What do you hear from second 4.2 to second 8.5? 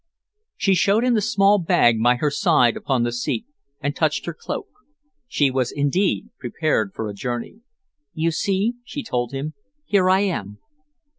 her cloak. She was indeed prepared for a journey. "You